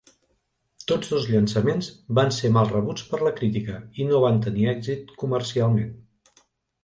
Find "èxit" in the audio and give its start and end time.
4.73-5.11